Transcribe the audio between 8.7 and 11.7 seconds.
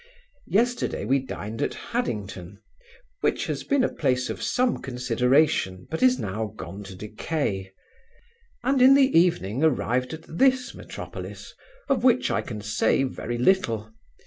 in the evening arrived at this metropolis,